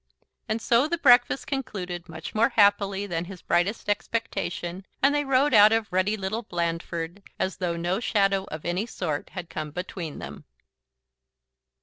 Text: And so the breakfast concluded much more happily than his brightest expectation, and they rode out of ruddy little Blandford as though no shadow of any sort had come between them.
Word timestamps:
And 0.49 0.59
so 0.59 0.87
the 0.87 0.97
breakfast 0.97 1.45
concluded 1.45 2.09
much 2.09 2.33
more 2.33 2.49
happily 2.49 3.05
than 3.05 3.25
his 3.25 3.43
brightest 3.43 3.87
expectation, 3.87 4.83
and 4.99 5.13
they 5.13 5.23
rode 5.23 5.53
out 5.53 5.71
of 5.71 5.93
ruddy 5.93 6.17
little 6.17 6.41
Blandford 6.41 7.21
as 7.37 7.57
though 7.57 7.77
no 7.77 7.99
shadow 7.99 8.45
of 8.45 8.65
any 8.65 8.87
sort 8.87 9.29
had 9.29 9.47
come 9.47 9.69
between 9.69 10.17
them. 10.17 10.45